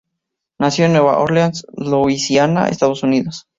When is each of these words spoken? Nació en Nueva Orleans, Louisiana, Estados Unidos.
Nació 0.57 0.85
en 0.85 0.93
Nueva 0.93 1.19
Orleans, 1.19 1.63
Louisiana, 1.77 2.69
Estados 2.69 3.03
Unidos. 3.03 3.45